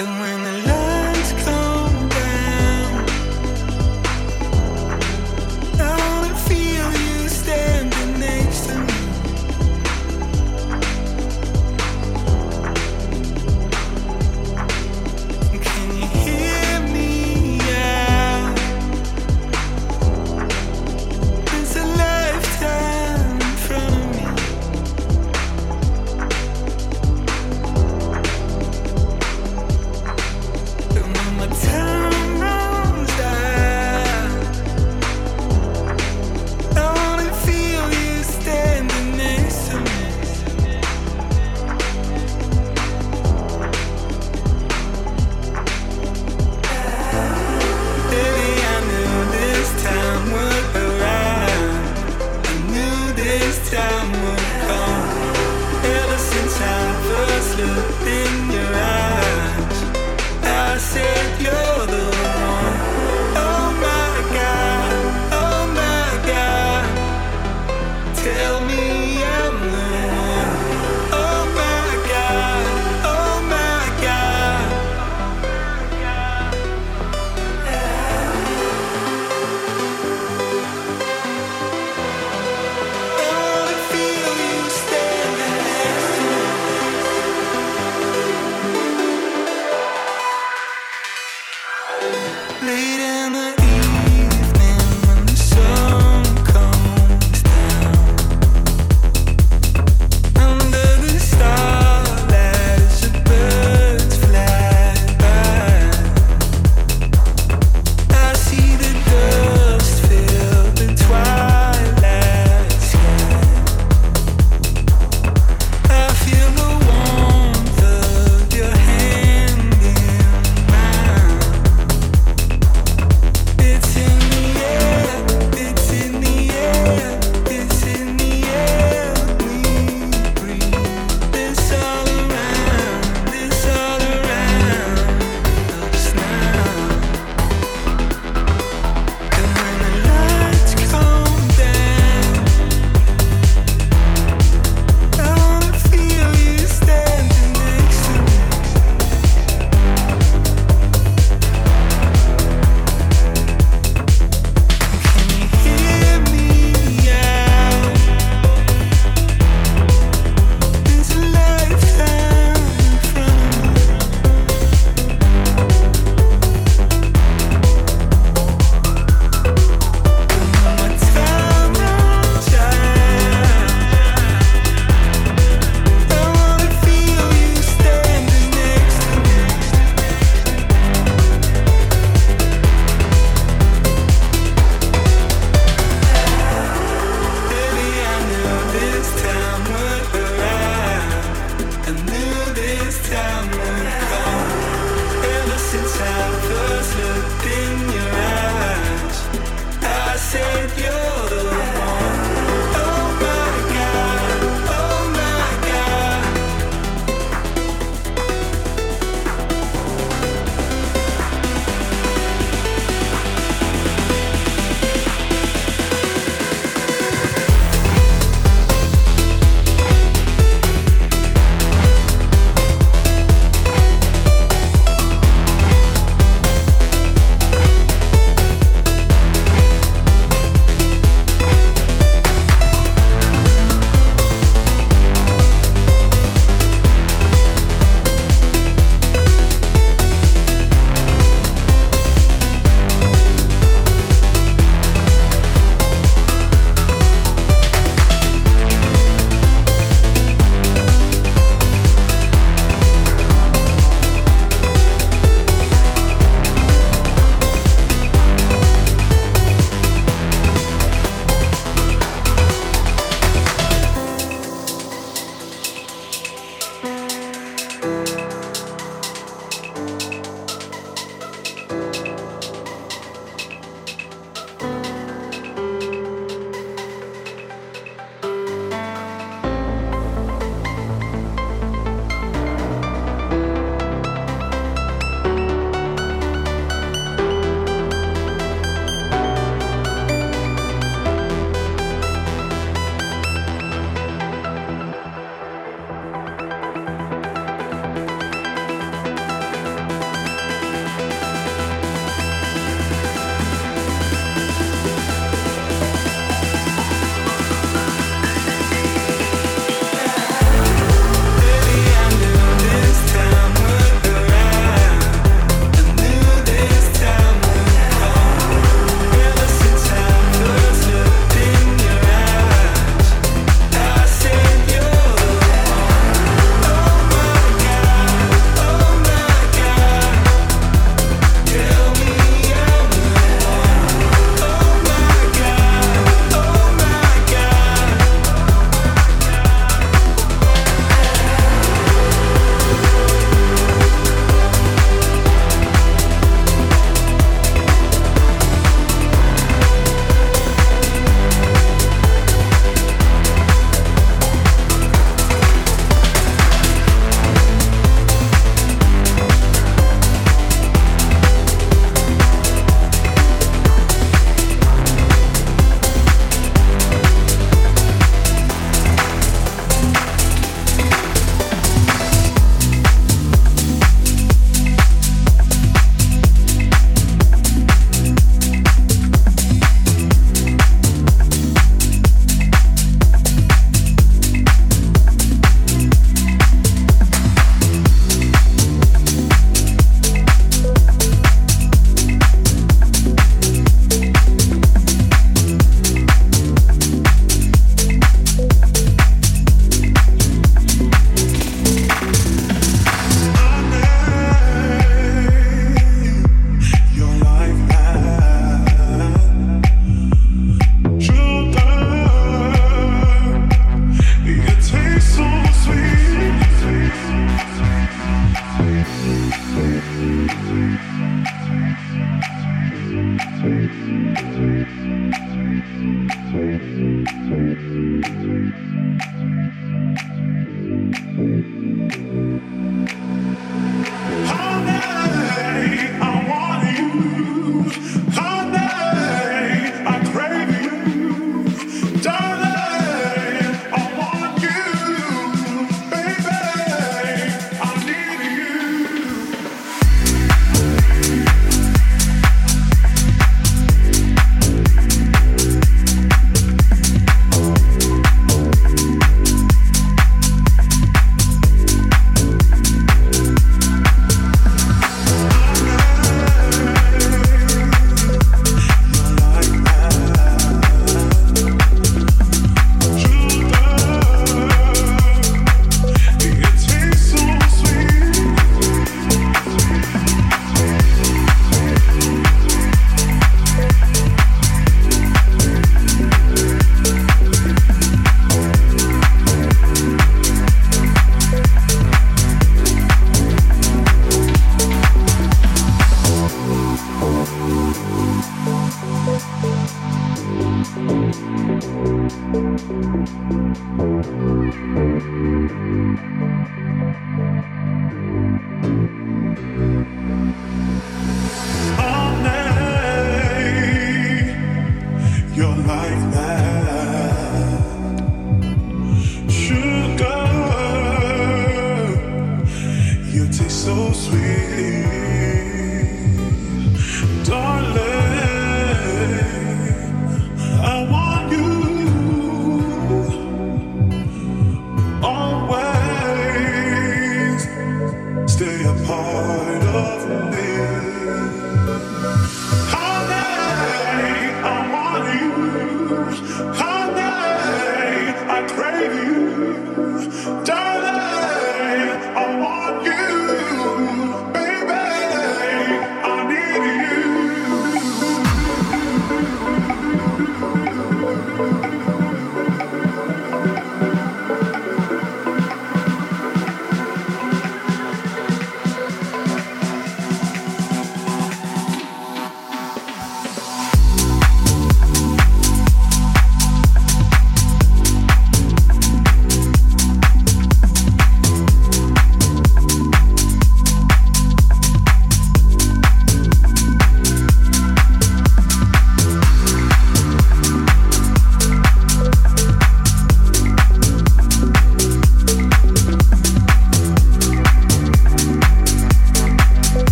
I 0.00 0.87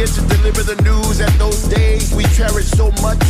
here 0.00 0.06
to 0.06 0.34
deliver 0.34 0.62
the 0.62 0.80
news 0.80 1.18
that 1.18 1.28
those 1.36 1.68
days 1.68 2.14
we 2.14 2.24
cherish 2.32 2.64
so 2.72 2.88
much 3.04 3.20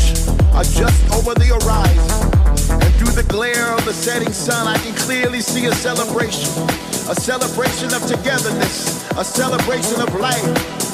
are 0.54 0.62
just 0.62 1.02
over 1.10 1.34
the 1.34 1.50
horizon. 1.50 2.06
And 2.78 2.94
through 2.94 3.10
the 3.18 3.26
glare 3.26 3.74
of 3.74 3.84
the 3.84 3.92
setting 3.92 4.32
sun, 4.32 4.68
I 4.68 4.78
can 4.78 4.94
clearly 4.94 5.40
see 5.40 5.66
a 5.66 5.72
celebration. 5.72 6.46
A 7.10 7.16
celebration 7.18 7.90
of 7.92 8.06
togetherness, 8.06 9.02
a 9.18 9.24
celebration 9.24 10.00
of 10.00 10.14
life. 10.14 10.46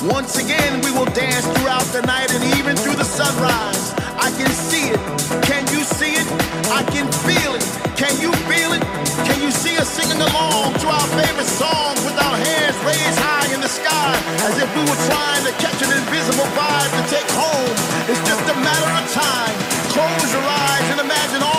Once 0.09 0.41
again, 0.41 0.81
we 0.81 0.91
will 0.93 1.11
dance 1.13 1.45
throughout 1.59 1.85
the 1.93 2.01
night 2.09 2.33
and 2.33 2.43
even 2.57 2.75
through 2.75 2.97
the 2.97 3.05
sunrise. 3.05 3.93
I 4.17 4.33
can 4.39 4.49
see 4.49 4.97
it. 4.97 5.01
Can 5.45 5.67
you 5.69 5.85
see 5.85 6.17
it? 6.17 6.46
I 6.71 6.83
can 6.91 7.07
feel 7.23 7.55
it. 7.55 7.63
Can 7.95 8.19
you 8.19 8.33
feel 8.51 8.75
it? 8.75 8.83
Can 9.23 9.39
you 9.41 9.51
see 9.51 9.79
us 9.79 9.89
singing 9.89 10.21
along 10.21 10.75
to 10.83 10.87
our 10.91 11.09
favorite 11.15 11.47
songs 11.47 12.03
with 12.03 12.19
our 12.19 12.37
hands 12.37 12.77
raised 12.83 13.19
high 13.23 13.55
in 13.55 13.61
the 13.61 13.71
sky 13.71 14.15
as 14.45 14.59
if 14.59 14.69
we 14.75 14.83
were 14.83 15.03
trying 15.07 15.45
to 15.47 15.53
catch 15.63 15.79
an 15.81 15.95
invisible 15.95 16.49
vibe 16.59 16.91
to 16.91 17.03
take 17.07 17.31
home? 17.39 17.75
It's 18.11 18.23
just 18.27 18.45
a 18.51 18.57
matter 18.59 18.91
of 18.99 19.05
time. 19.15 19.55
Close 19.95 20.33
your 20.35 20.43
eyes 20.43 20.87
and 20.91 21.01
imagine 21.01 21.43
all 21.43 21.56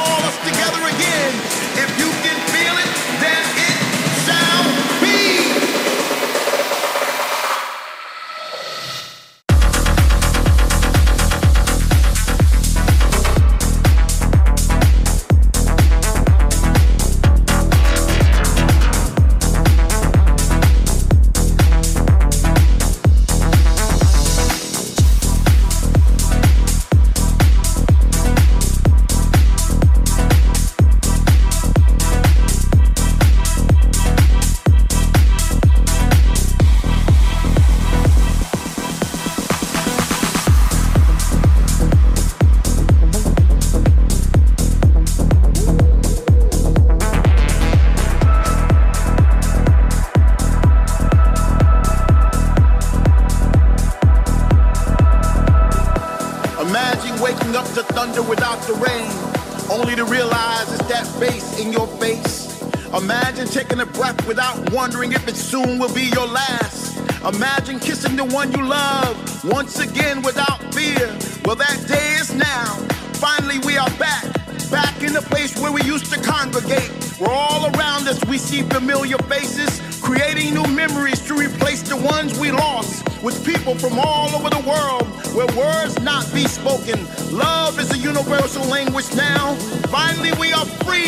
one 68.32 68.52
you 68.52 68.66
love 68.66 69.46
once 69.46 69.80
again 69.80 70.22
without 70.22 70.60
fear. 70.74 71.08
Well, 71.46 71.56
that 71.56 71.86
day 71.88 72.16
is 72.20 72.34
now. 72.34 72.76
Finally, 73.20 73.60
we 73.66 73.78
are 73.78 73.90
back, 73.98 74.24
back 74.70 75.02
in 75.02 75.13
the 75.13 75.22
place 75.22 75.58
where 75.60 75.72
we 75.72 75.82
used 75.84 76.12
to 76.13 76.20
congregate. 76.22 76.92
Where 77.20 77.32
all 77.32 77.66
around 77.76 78.08
us 78.08 78.24
we 78.26 78.38
see 78.38 78.62
familiar 78.63 79.18
faces, 79.30 79.82
creating 80.02 80.54
new 80.54 80.68
memories 80.68 81.26
to 81.28 81.36
replace 81.36 81.82
the 81.84 81.96
ones 81.96 82.38
we 82.40 82.52
lost. 82.52 83.06
With 83.24 83.46
people 83.46 83.76
from 83.76 83.98
all 83.98 84.30
over 84.36 84.50
the 84.50 84.63
world, 84.68 85.08
where 85.34 85.48
words 85.58 86.00
not 86.02 86.32
be 86.34 86.46
spoken. 86.46 87.00
Love 87.32 87.80
is 87.80 87.92
a 87.92 87.98
universal 87.98 88.66
language 88.66 89.13
now. 89.16 89.56
Finally, 89.88 90.34
we 90.40 90.54
are 90.54 90.66
free 90.86 91.07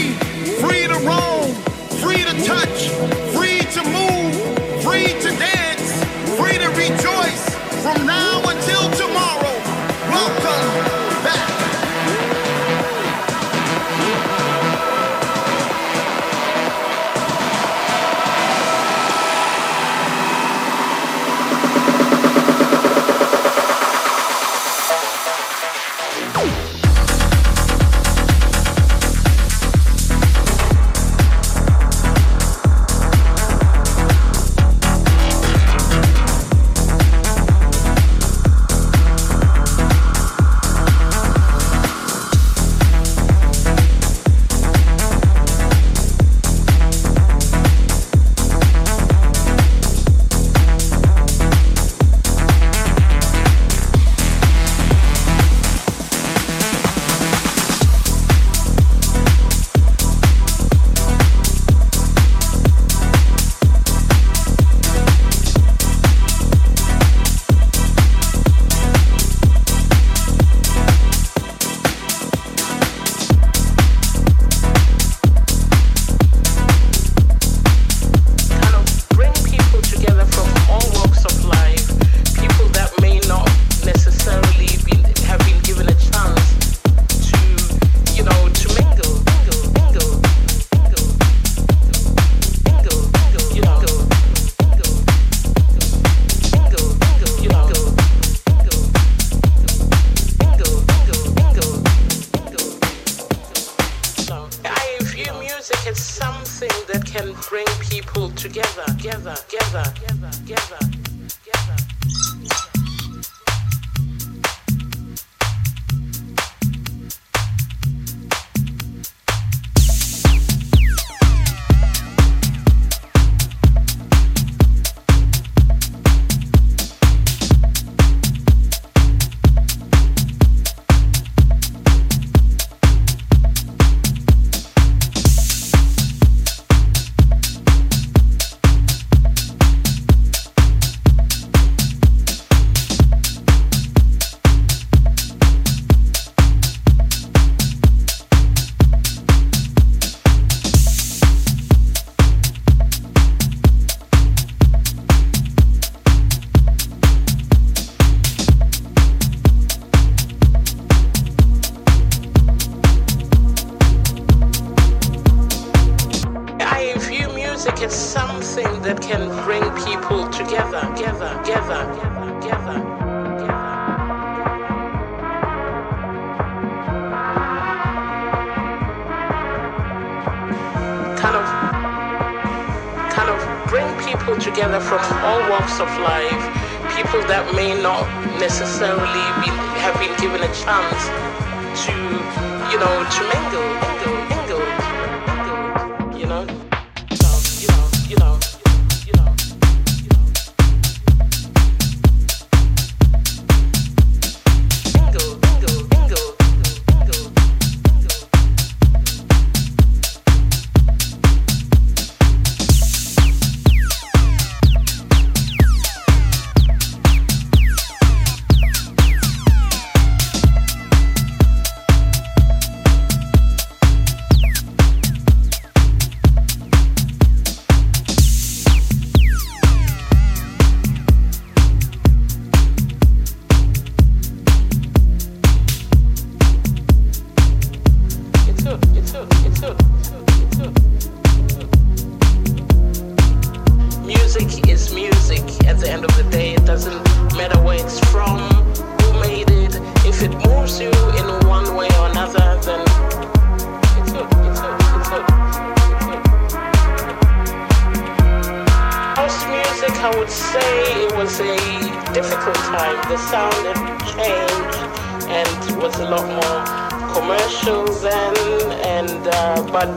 lot 266.09 266.27
more 266.27 267.13
commercial 267.13 267.87
and 268.07 268.37
and 268.83 269.27
uh, 269.27 269.61
but 269.71 269.89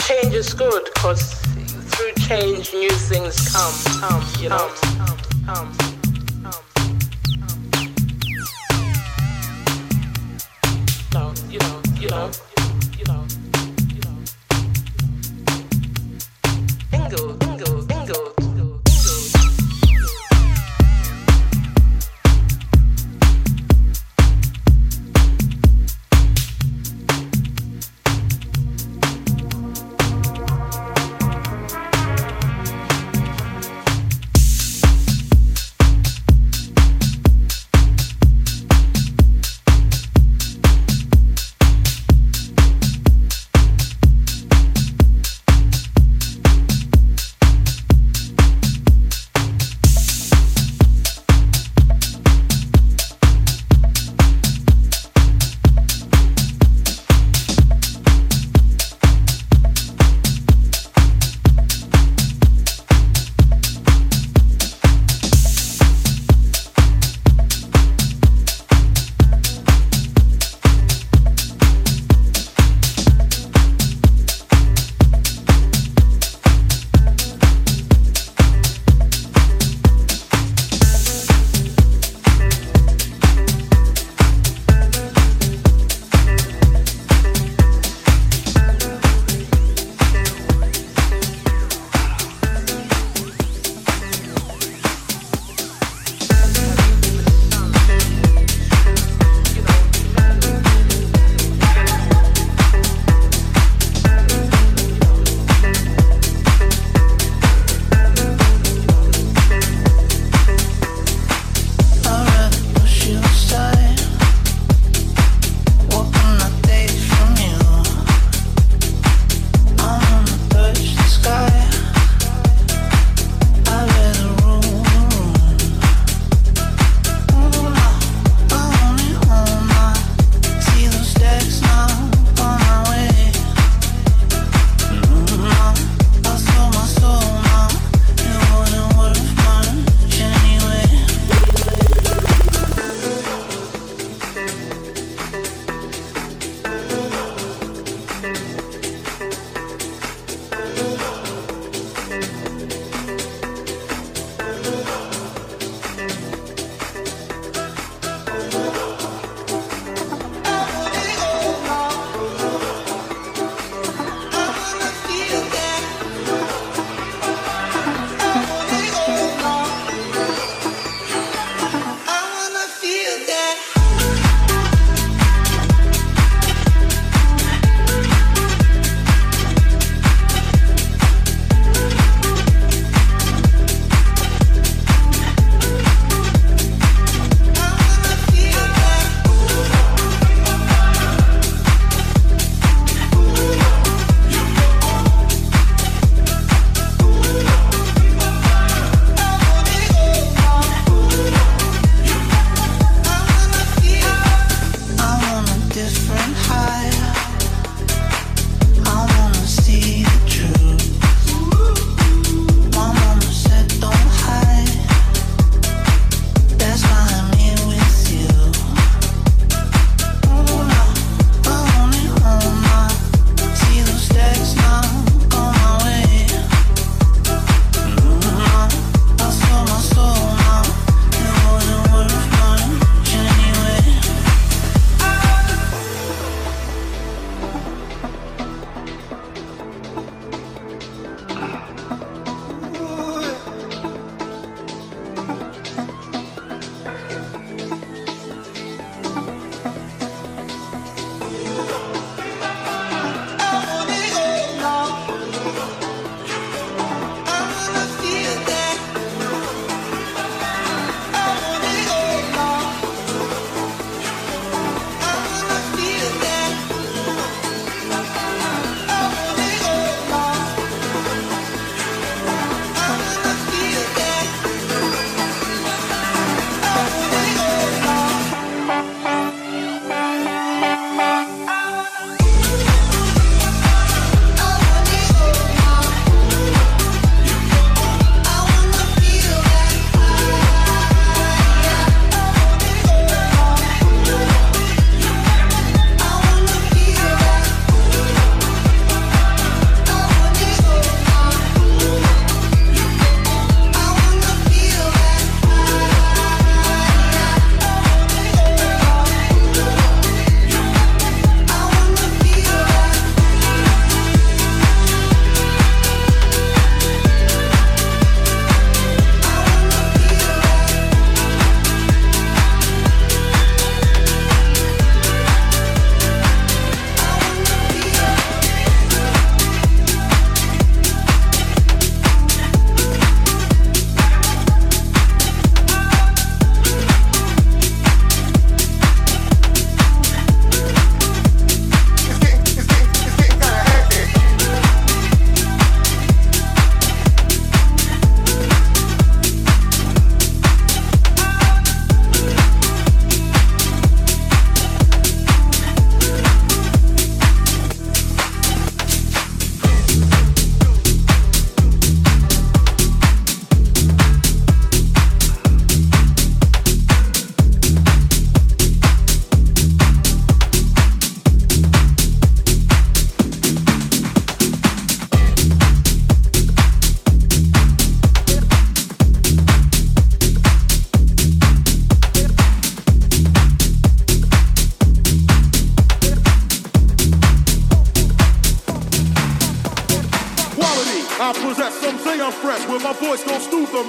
change 0.00 0.34
is 0.34 0.52
good 0.54 0.84
because 0.92 1.34
through 1.92 2.12
change 2.26 2.72
new 2.72 2.90
things 2.90 3.52
come 3.52 3.72
come 4.00 4.24
you 4.40 4.48
know 4.48 4.68
come, 4.98 5.18
come, 5.46 5.72
come. 11.12 11.34
You 11.48 11.58
know, 11.58 11.82
you 12.00 12.08
know. 12.08 12.30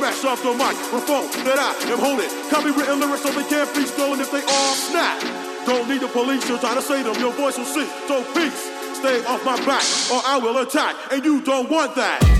Goes 0.03 0.39
through 0.41 0.51
the 0.51 0.57
microphone 0.57 1.31
that 1.45 1.57
I 1.57 1.71
am 1.91 1.99
holding. 1.99 2.27
Copywritten 2.51 2.99
lyrics 2.99 3.23
so 3.23 3.31
they 3.31 3.47
can't 3.47 3.73
be 3.73 3.85
stolen 3.85 4.19
if 4.19 4.31
they 4.31 4.41
all 4.41 4.73
snap. 4.75 5.21
Don't 5.65 5.87
need 5.87 6.01
the 6.01 6.09
police 6.09 6.45
to 6.47 6.57
try 6.57 6.73
to 6.73 6.81
say 6.81 7.03
them, 7.03 7.15
your 7.19 7.31
voice 7.31 7.57
will 7.57 7.65
see. 7.65 7.87
So 8.07 8.23
peace, 8.33 8.67
stay 8.99 9.23
off 9.25 9.45
my 9.45 9.55
back, 9.65 9.83
or 10.11 10.21
I 10.25 10.37
will 10.41 10.57
attack, 10.57 10.95
and 11.11 11.23
you 11.23 11.41
don't 11.41 11.69
want 11.69 11.95
that. 11.95 12.32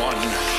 When 0.00 0.49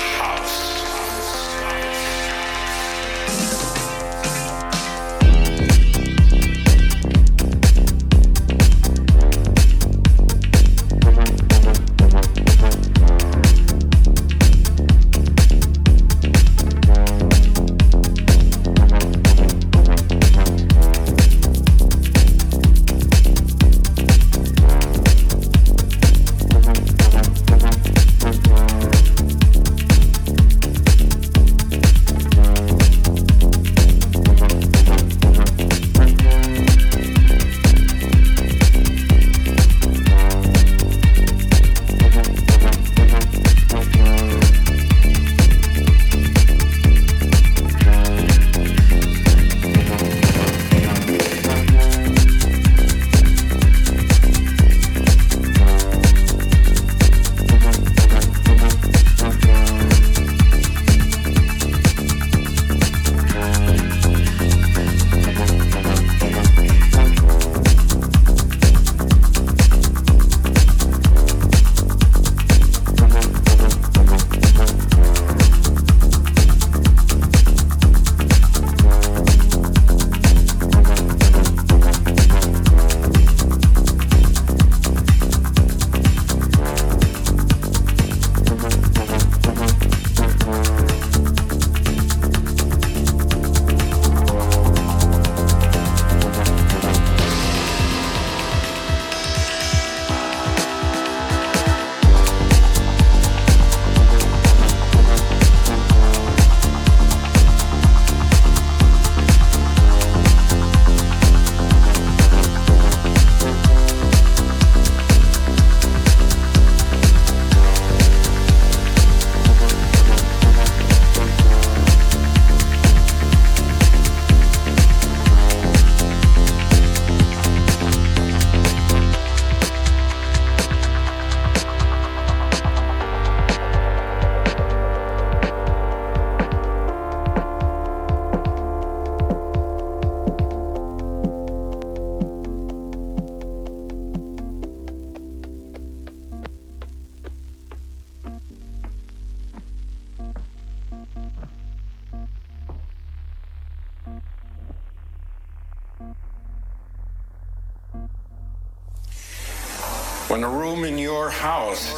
house 161.42 161.92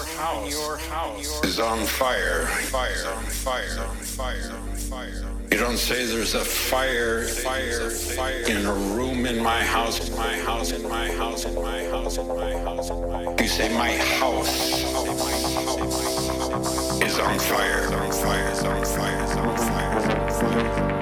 is 1.44 1.60
on 1.60 1.86
fire, 1.86 2.48
you 5.52 5.60
don't 5.60 5.78
say 5.78 6.06
there's 6.06 6.34
a 6.34 6.46
fire 6.46 7.26
in 8.48 8.66
a 8.66 8.74
room 8.96 9.26
in 9.26 9.44
my 9.44 9.62
house, 9.62 10.08
in 10.08 10.16
my 10.16 10.38
house, 10.40 10.72
in 10.72 10.88
my 10.88 11.12
house, 11.12 11.46
in 11.46 11.56
my 11.56 11.84
house, 11.84 12.18
in 12.18 12.28
my 12.30 12.54
house. 12.60 12.90
You 13.42 13.48
say 13.50 13.78
my 13.78 13.92
house 13.98 14.82
is 17.02 17.20
on 17.20 17.38
fire, 17.40 17.94
on 17.94 18.12
fire, 18.14 18.50
on 18.66 18.86
fire, 18.86 19.24
on 19.40 19.58
fire. 19.58 20.84
And 20.84 20.93